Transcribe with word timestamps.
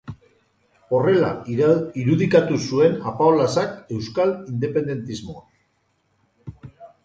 Horrela 0.99 1.29
irudikatu 2.05 2.59
zuen 2.69 2.97
Apaolazak 3.13 3.77
euskal 3.99 4.35
independentismoa. 4.55 5.49